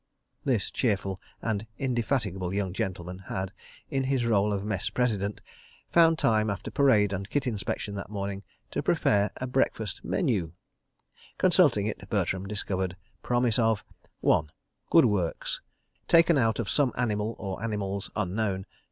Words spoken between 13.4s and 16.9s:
of 1. Good Works. Taken out of